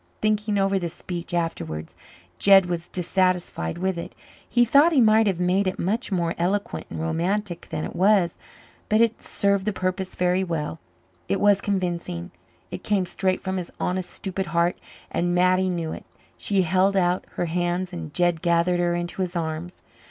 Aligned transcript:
Thinking 0.19 0.57
over 0.57 0.79
this 0.79 0.95
speech 0.95 1.31
afterwards 1.31 1.95
Jed 2.39 2.65
was 2.65 2.87
dissatisfied 2.87 3.77
with 3.77 3.99
it. 3.99 4.15
He 4.49 4.65
thought 4.65 4.91
he 4.93 4.99
might 4.99 5.27
have 5.27 5.39
made 5.39 5.67
it 5.67 5.77
much 5.77 6.11
more 6.11 6.33
eloquent 6.39 6.87
and 6.89 6.99
romantic 6.99 7.67
than 7.69 7.85
it 7.85 7.95
was. 7.95 8.39
But 8.89 8.99
it 8.99 9.21
served 9.21 9.67
the 9.67 9.71
purpose 9.73 10.15
very 10.15 10.43
well. 10.43 10.79
It 11.29 11.39
was 11.39 11.61
convincing 11.61 12.31
it 12.71 12.83
came 12.83 13.05
straight 13.05 13.41
from 13.41 13.57
his 13.57 13.69
honest, 13.79 14.09
stupid 14.09 14.47
heart, 14.47 14.75
and 15.11 15.35
Mattie 15.35 15.69
knew 15.69 15.91
it. 15.91 16.05
She 16.35 16.63
held 16.63 16.97
out 16.97 17.23
her 17.35 17.45
hands 17.45 17.93
and 17.93 18.11
Jed 18.11 18.41
gathered 18.41 18.79
her 18.79 18.95
into 18.95 19.21
his 19.21 19.35
arms. 19.35 19.83